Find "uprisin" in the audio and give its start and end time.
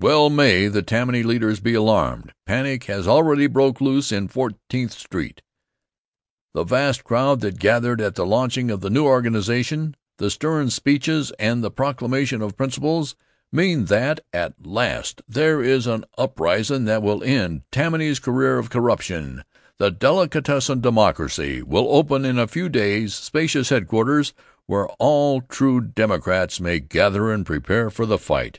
16.18-16.84